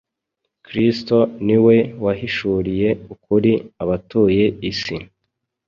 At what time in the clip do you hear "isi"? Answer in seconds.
4.71-4.97